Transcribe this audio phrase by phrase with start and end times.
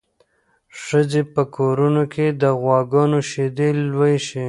[0.83, 4.39] ښځې په کورونو کې د غواګانو شیدې لوشي.